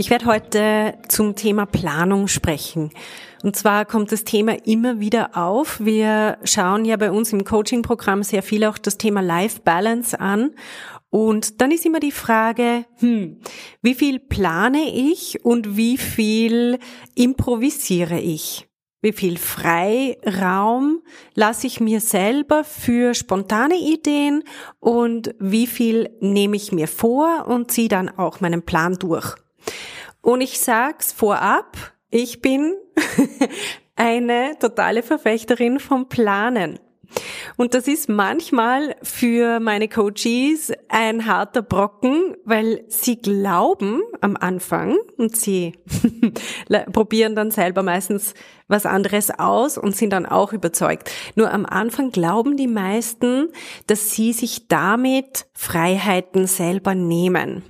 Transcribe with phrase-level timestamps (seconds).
[0.00, 2.88] ich werde heute zum Thema Planung sprechen.
[3.42, 5.78] Und zwar kommt das Thema immer wieder auf.
[5.78, 10.52] Wir schauen ja bei uns im Coaching-Programm sehr viel auch das Thema Life Balance an.
[11.10, 13.40] Und dann ist immer die Frage, hm,
[13.82, 16.78] wie viel plane ich und wie viel
[17.14, 18.70] improvisiere ich?
[19.02, 21.02] Wie viel Freiraum
[21.34, 24.44] lasse ich mir selber für spontane Ideen
[24.78, 29.36] und wie viel nehme ich mir vor und ziehe dann auch meinen Plan durch?
[30.22, 31.76] Und ich sag's vorab,
[32.10, 32.74] ich bin
[33.96, 36.78] eine totale Verfechterin vom Planen.
[37.56, 44.96] Und das ist manchmal für meine Coaches ein harter Brocken, weil sie glauben am Anfang
[45.16, 45.72] und sie
[46.92, 48.34] probieren dann selber meistens
[48.68, 51.10] was anderes aus und sind dann auch überzeugt.
[51.34, 53.48] Nur am Anfang glauben die meisten,
[53.86, 57.64] dass sie sich damit Freiheiten selber nehmen.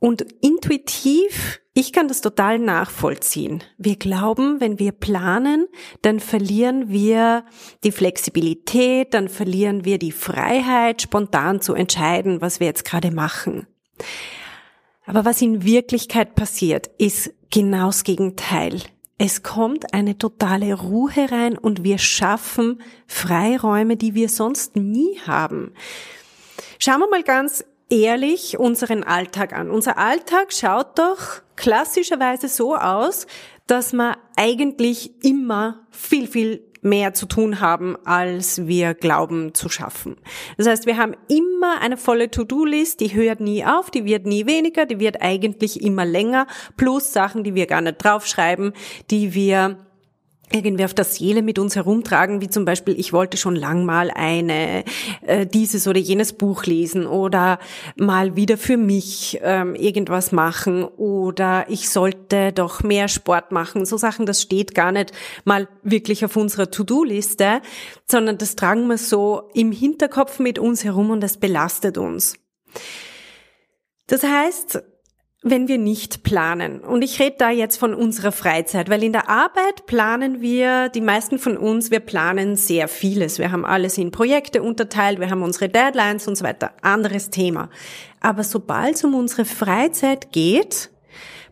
[0.00, 3.62] Und intuitiv, ich kann das total nachvollziehen.
[3.76, 5.66] Wir glauben, wenn wir planen,
[6.00, 7.44] dann verlieren wir
[7.84, 13.66] die Flexibilität, dann verlieren wir die Freiheit, spontan zu entscheiden, was wir jetzt gerade machen.
[15.04, 18.80] Aber was in Wirklichkeit passiert, ist genau das Gegenteil.
[19.18, 25.74] Es kommt eine totale Ruhe rein und wir schaffen Freiräume, die wir sonst nie haben.
[26.78, 29.70] Schauen wir mal ganz ehrlich unseren Alltag an.
[29.70, 33.26] Unser Alltag schaut doch klassischerweise so aus,
[33.66, 40.16] dass wir eigentlich immer viel, viel mehr zu tun haben, als wir glauben zu schaffen.
[40.56, 44.46] Das heißt, wir haben immer eine volle To-Do-List, die hört nie auf, die wird nie
[44.46, 48.72] weniger, die wird eigentlich immer länger, plus Sachen, die wir gar nicht draufschreiben,
[49.10, 49.76] die wir
[50.52, 54.10] irgendwie auf der Seele mit uns herumtragen, wie zum Beispiel, ich wollte schon lang mal
[54.10, 54.84] eine
[55.22, 57.58] äh, dieses oder jenes Buch lesen oder
[57.96, 63.86] mal wieder für mich ähm, irgendwas machen oder ich sollte doch mehr Sport machen.
[63.86, 65.12] So Sachen, das steht gar nicht
[65.44, 67.62] mal wirklich auf unserer To-Do-Liste,
[68.06, 72.34] sondern das tragen wir so im Hinterkopf mit uns herum und das belastet uns.
[74.08, 74.82] Das heißt,
[75.42, 76.80] wenn wir nicht planen.
[76.80, 81.00] Und ich rede da jetzt von unserer Freizeit, weil in der Arbeit planen wir, die
[81.00, 83.38] meisten von uns, wir planen sehr vieles.
[83.38, 86.72] Wir haben alles in Projekte unterteilt, wir haben unsere Deadlines und so weiter.
[86.82, 87.70] Anderes Thema.
[88.20, 90.90] Aber sobald es um unsere Freizeit geht,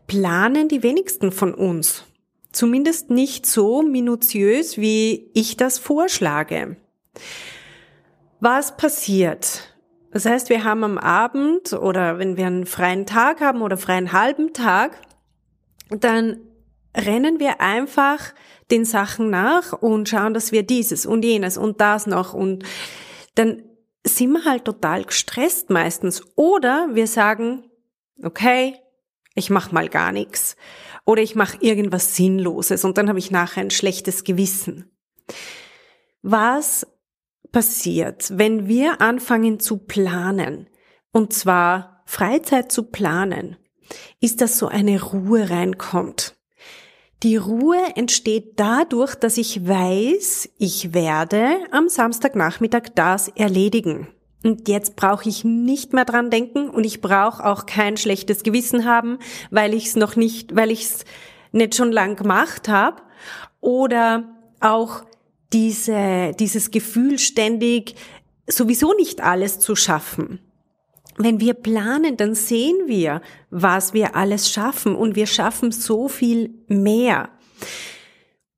[0.06, 2.05] planen die wenigsten von uns.
[2.53, 6.76] Zumindest nicht so minutiös, wie ich das vorschlage.
[8.41, 9.75] Was passiert,
[10.10, 14.12] das heißt, wir haben am Abend oder wenn wir einen freien Tag haben oder freien
[14.12, 15.00] halben Tag,
[15.91, 16.41] dann
[16.96, 18.34] rennen wir einfach
[18.70, 22.64] den Sachen nach und schauen, dass wir dieses und jenes und das noch und
[23.34, 23.62] dann
[24.04, 26.22] sind wir halt total gestresst meistens.
[26.34, 27.70] Oder wir sagen,
[28.22, 28.76] okay,
[29.34, 30.56] ich mach mal gar nichts.
[31.04, 34.90] Oder ich mache irgendwas Sinnloses und dann habe ich nachher ein schlechtes Gewissen.
[36.22, 36.86] Was
[37.53, 40.69] passiert, wenn wir anfangen zu planen,
[41.12, 43.56] und zwar Freizeit zu planen,
[44.20, 46.37] ist, dass so eine Ruhe reinkommt.
[47.22, 54.08] Die Ruhe entsteht dadurch, dass ich weiß, ich werde am Samstagnachmittag das erledigen.
[54.44, 58.84] Und jetzt brauche ich nicht mehr dran denken und ich brauche auch kein schlechtes Gewissen
[58.84, 59.19] haben,
[59.50, 61.04] weil ich es noch nicht, weil ich es
[61.50, 63.03] nicht schon lang gemacht habe.
[63.60, 65.03] Oder auch
[65.53, 67.94] diese, dieses Gefühl ständig
[68.47, 70.41] sowieso nicht alles zu schaffen.
[71.16, 76.55] Wenn wir planen, dann sehen wir, was wir alles schaffen und wir schaffen so viel
[76.69, 77.31] mehr.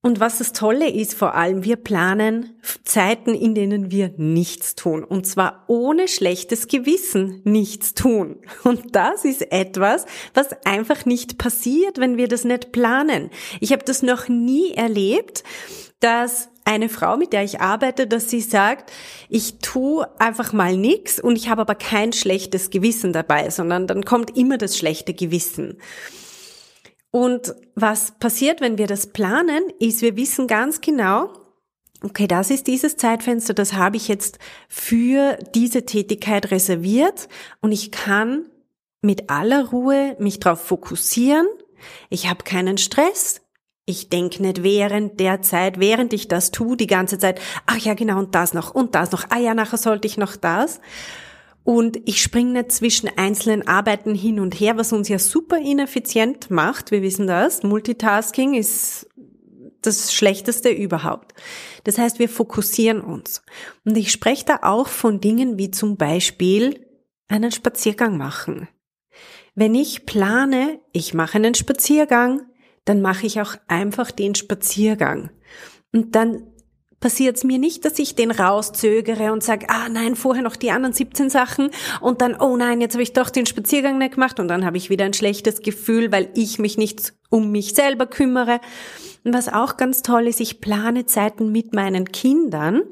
[0.03, 5.05] Und was das Tolle ist vor allem, wir planen Zeiten, in denen wir nichts tun.
[5.05, 8.41] Und zwar ohne schlechtes Gewissen nichts tun.
[8.65, 13.31] Und das ist etwas, was einfach nicht passiert, wenn wir das nicht planen.
[13.61, 15.45] Ich habe das noch nie erlebt,
[16.01, 18.93] dass eine Frau, mit der ich arbeite, dass sie sagt,
[19.29, 24.05] ich tu einfach mal nix und ich habe aber kein schlechtes Gewissen dabei, sondern dann
[24.05, 25.79] kommt immer das schlechte Gewissen.
[27.11, 31.33] Und was passiert, wenn wir das planen, ist, wir wissen ganz genau,
[32.03, 37.29] okay, das ist dieses Zeitfenster, das habe ich jetzt für diese Tätigkeit reserviert
[37.61, 38.47] und ich kann
[39.03, 41.47] mit aller Ruhe mich darauf fokussieren.
[42.11, 43.41] Ich habe keinen Stress.
[43.87, 47.95] Ich denke nicht während der Zeit, während ich das tue, die ganze Zeit, ach ja,
[47.95, 50.81] genau, und das noch, und das noch, ah ja, nachher sollte ich noch das.
[51.65, 56.51] Und ich springe nicht zwischen einzelnen Arbeiten hin und her, was uns ja super ineffizient
[56.51, 56.91] macht.
[56.91, 57.63] Wir wissen das.
[57.63, 59.09] Multitasking ist
[59.83, 61.35] das Schlechteste überhaupt.
[61.85, 63.43] Das heißt, wir fokussieren uns.
[63.85, 66.87] Und ich spreche da auch von Dingen wie zum Beispiel
[67.29, 68.69] einen Spaziergang machen.
[69.55, 72.43] Wenn ich plane, ich mache einen Spaziergang,
[72.85, 75.31] dann mache ich auch einfach den Spaziergang.
[75.93, 76.47] Und dann
[77.01, 80.71] passiert es mir nicht, dass ich den rauszögere und sage, ah nein, vorher noch die
[80.71, 84.39] anderen 17 Sachen und dann, oh nein, jetzt habe ich doch den Spaziergang nicht gemacht
[84.39, 88.07] und dann habe ich wieder ein schlechtes Gefühl, weil ich mich nicht um mich selber
[88.07, 88.61] kümmere.
[89.25, 92.83] Und was auch ganz toll ist, ich plane Zeiten mit meinen Kindern.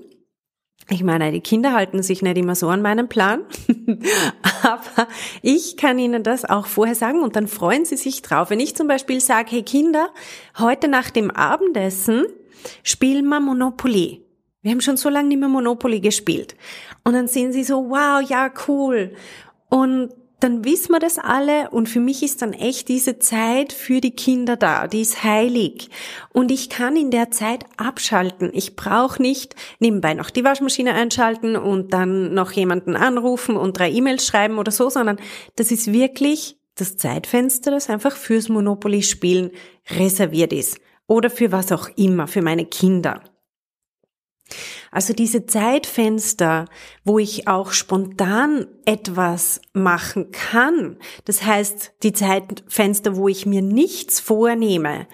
[0.90, 3.42] Ich meine, die Kinder halten sich nicht immer so an meinen Plan,
[4.62, 5.06] aber
[5.42, 8.48] ich kann ihnen das auch vorher sagen und dann freuen sie sich drauf.
[8.48, 10.08] Wenn ich zum Beispiel sage, hey Kinder,
[10.58, 12.24] heute nach dem Abendessen
[12.82, 14.24] spielen wir Monopoly.
[14.62, 16.56] Wir haben schon so lange nicht mehr Monopoly gespielt.
[17.04, 19.12] Und dann sehen sie so, wow, ja, cool.
[19.68, 24.00] Und dann wissen wir das alle und für mich ist dann echt diese Zeit für
[24.00, 25.90] die Kinder da, die ist heilig
[26.32, 28.50] und ich kann in der Zeit abschalten.
[28.52, 33.90] Ich brauche nicht nebenbei noch die Waschmaschine einschalten und dann noch jemanden anrufen und drei
[33.90, 35.18] E-Mails schreiben oder so, sondern
[35.56, 39.50] das ist wirklich das Zeitfenster, das einfach fürs Monopoly spielen
[39.90, 43.22] reserviert ist oder für was auch immer, für meine Kinder.
[44.90, 46.66] Also diese Zeitfenster,
[47.04, 54.20] wo ich auch spontan etwas machen kann, das heißt die Zeitfenster, wo ich mir nichts
[54.20, 55.06] vornehme,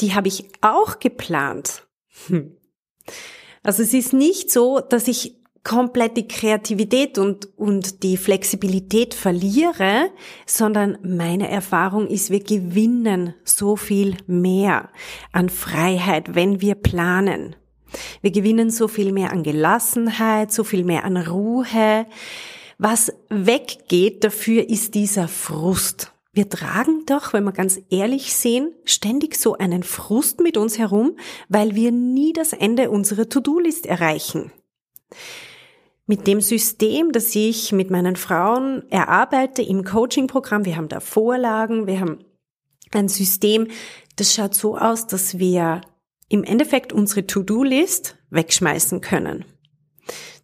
[0.00, 1.86] die habe ich auch geplant.
[2.26, 2.56] Hm.
[3.62, 5.36] Also es ist nicht so, dass ich
[5.66, 10.10] komplett die Kreativität und, und die Flexibilität verliere,
[10.46, 14.90] sondern meine Erfahrung ist, wir gewinnen so viel mehr
[15.32, 17.56] an Freiheit, wenn wir planen.
[18.22, 22.06] Wir gewinnen so viel mehr an Gelassenheit, so viel mehr an Ruhe.
[22.78, 26.12] Was weggeht dafür ist dieser Frust.
[26.32, 31.16] Wir tragen doch, wenn wir ganz ehrlich sehen, ständig so einen Frust mit uns herum,
[31.48, 34.52] weil wir nie das Ende unserer To-Do-List erreichen.
[36.06, 41.86] Mit dem System, das ich mit meinen Frauen erarbeite im Coaching-Programm, wir haben da Vorlagen,
[41.86, 42.18] wir haben
[42.92, 43.68] ein System,
[44.16, 45.80] das schaut so aus, dass wir
[46.28, 49.44] im Endeffekt unsere To-Do-List wegschmeißen können.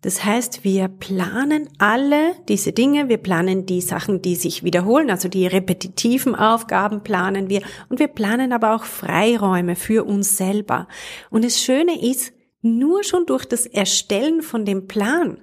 [0.02, 5.28] Das heißt, wir planen alle diese Dinge, wir planen die Sachen, die sich wiederholen, also
[5.28, 10.88] die repetitiven Aufgaben planen wir und wir planen aber auch Freiräume für uns selber.
[11.30, 12.32] Und das Schöne ist,
[12.62, 15.38] nur schon durch das Erstellen von dem Plan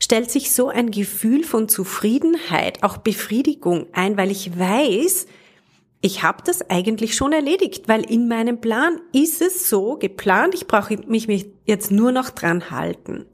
[0.00, 5.26] stellt sich so ein Gefühl von Zufriedenheit, auch Befriedigung ein, weil ich weiß,
[6.02, 10.66] ich habe das eigentlich schon erledigt, weil in meinem Plan ist es so geplant, ich
[10.66, 11.28] brauche mich
[11.64, 13.24] jetzt nur noch dran halten.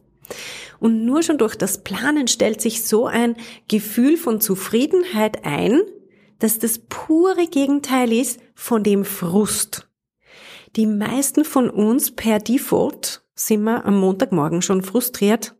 [0.79, 3.37] Und nur schon durch das Planen stellt sich so ein
[3.69, 5.81] Gefühl von Zufriedenheit ein,
[6.39, 9.89] dass das pure Gegenteil ist von dem Frust.
[10.77, 15.57] Die meisten von uns per Default sind wir am Montagmorgen schon frustriert,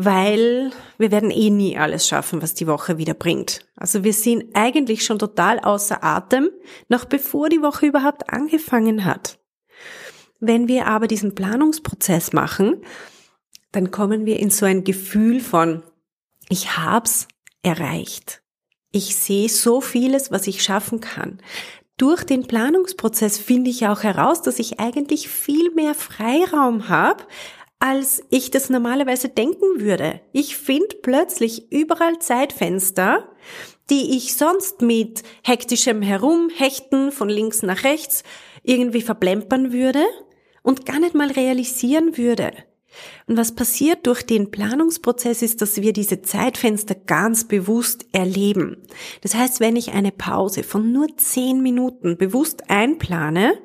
[0.00, 3.66] weil wir werden eh nie alles schaffen, was die Woche wieder bringt.
[3.74, 6.50] Also wir sind eigentlich schon total außer Atem,
[6.88, 9.40] noch bevor die Woche überhaupt angefangen hat.
[10.38, 12.76] Wenn wir aber diesen Planungsprozess machen,
[13.72, 15.82] dann kommen wir in so ein Gefühl von,
[16.48, 17.26] ich hab's
[17.64, 18.40] erreicht.
[18.92, 21.40] Ich sehe so vieles, was ich schaffen kann.
[21.96, 27.24] Durch den Planungsprozess finde ich auch heraus, dass ich eigentlich viel mehr Freiraum habe,
[27.80, 30.20] als ich das normalerweise denken würde.
[30.32, 33.28] Ich finde plötzlich überall Zeitfenster,
[33.90, 38.24] die ich sonst mit hektischem Herumhechten von links nach rechts
[38.62, 40.04] irgendwie verplempern würde
[40.62, 42.52] und gar nicht mal realisieren würde.
[43.26, 48.82] Und was passiert durch den Planungsprozess ist, dass wir diese Zeitfenster ganz bewusst erleben.
[49.20, 53.58] Das heißt, wenn ich eine Pause von nur zehn Minuten bewusst einplane,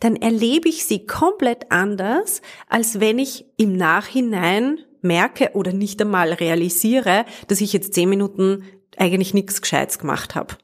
[0.00, 6.32] dann erlebe ich sie komplett anders, als wenn ich im Nachhinein merke oder nicht einmal
[6.32, 8.64] realisiere, dass ich jetzt zehn Minuten
[8.96, 10.56] eigentlich nichts Gescheites gemacht habe.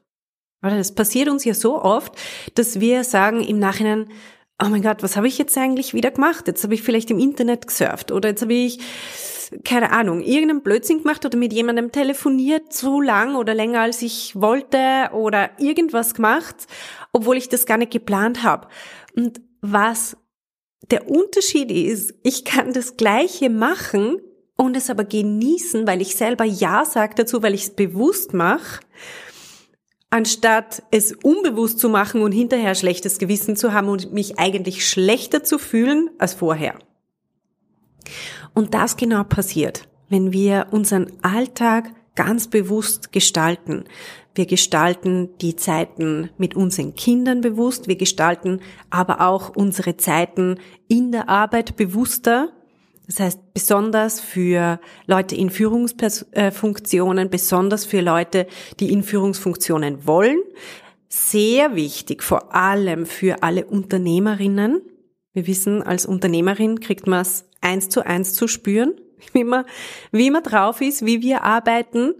[0.61, 2.13] Das passiert uns ja so oft,
[2.55, 4.09] dass wir sagen im Nachhinein,
[4.61, 6.47] oh mein Gott, was habe ich jetzt eigentlich wieder gemacht?
[6.47, 8.79] Jetzt habe ich vielleicht im Internet gesurft oder jetzt habe ich
[9.63, 14.35] keine Ahnung, irgendeinen Blödsinn gemacht oder mit jemandem telefoniert so lang oder länger als ich
[14.35, 16.67] wollte oder irgendwas gemacht,
[17.17, 18.67] obwohl ich das gar nicht geplant habe.
[19.15, 20.17] Und was
[20.91, 24.21] der Unterschied ist, ich kann das Gleiche machen
[24.55, 28.81] und es aber genießen, weil ich selber Ja sage dazu, weil ich es bewusst mache,
[30.11, 35.43] anstatt es unbewusst zu machen und hinterher schlechtes Gewissen zu haben und mich eigentlich schlechter
[35.43, 36.77] zu fühlen als vorher.
[38.53, 43.85] Und das genau passiert, wenn wir unseren Alltag ganz bewusst gestalten.
[44.37, 48.59] Wir gestalten die Zeiten mit unseren Kindern bewusst, wir gestalten
[48.91, 52.49] aber auch unsere Zeiten in der Arbeit bewusster.
[53.07, 58.45] Das heißt, besonders für Leute in Führungsfunktionen, besonders für Leute,
[58.79, 60.37] die in Führungsfunktionen wollen.
[61.09, 64.81] Sehr wichtig, vor allem für alle Unternehmerinnen.
[65.33, 68.93] Wir wissen, als Unternehmerin kriegt man es eins zu eins zu spüren,
[69.33, 69.65] wie man,
[70.11, 72.13] wie man drauf ist, wie wir arbeiten,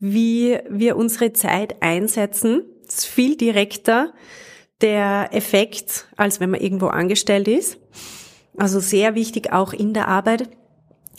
[0.00, 2.62] wie wir unsere Zeit einsetzen.
[2.86, 4.12] Das ist viel direkter
[4.80, 7.78] der Effekt, als wenn man irgendwo angestellt ist.
[8.56, 10.48] Also sehr wichtig auch in der Arbeit.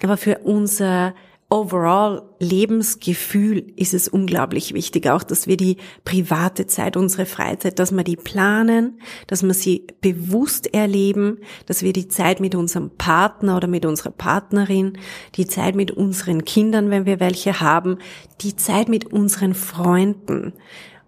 [0.04, 1.14] Aber für unser
[1.52, 7.92] overall Lebensgefühl ist es unglaublich wichtig, auch dass wir die private Zeit, unsere Freizeit, dass
[7.92, 13.58] wir die planen, dass wir sie bewusst erleben, dass wir die Zeit mit unserem Partner
[13.58, 14.98] oder mit unserer Partnerin,
[15.36, 17.98] die Zeit mit unseren Kindern, wenn wir welche haben,
[18.40, 20.54] die Zeit mit unseren Freunden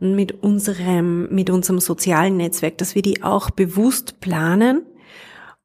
[0.02, 4.84] und mit unserem, mit unserem sozialen Netzwerk, dass wir die auch bewusst planen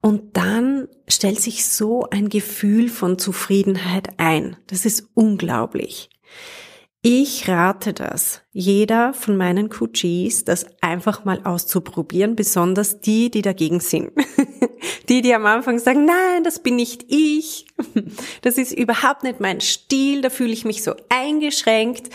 [0.00, 4.56] und dann stellt sich so ein Gefühl von Zufriedenheit ein.
[4.68, 6.10] Das ist unglaublich.
[7.00, 13.78] Ich rate das, jeder von meinen Coaches, das einfach mal auszuprobieren, besonders die, die dagegen
[13.78, 14.10] sind.
[15.08, 17.66] die, die am Anfang sagen, nein, das bin nicht ich,
[18.42, 22.10] das ist überhaupt nicht mein Stil, da fühle ich mich so eingeschränkt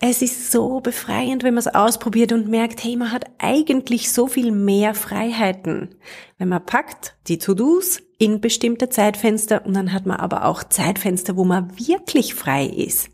[0.00, 4.28] es ist so befreiend, wenn man es ausprobiert und merkt, hey, man hat eigentlich so
[4.28, 5.96] viel mehr Freiheiten.
[6.38, 11.36] Wenn man packt die To-Dos in bestimmte Zeitfenster und dann hat man aber auch Zeitfenster,
[11.36, 13.10] wo man wirklich frei ist.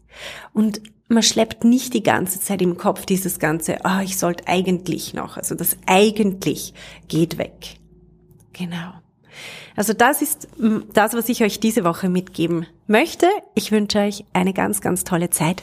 [0.53, 4.47] Und man schleppt nicht die ganze Zeit im Kopf dieses ganze, ah, oh, ich sollte
[4.47, 5.37] eigentlich noch.
[5.37, 6.75] Also das eigentlich
[7.09, 7.76] geht weg.
[8.53, 8.93] Genau.
[9.76, 10.49] Also das ist
[10.93, 13.26] das, was ich euch diese Woche mitgeben möchte.
[13.55, 15.62] Ich wünsche euch eine ganz, ganz tolle Zeit.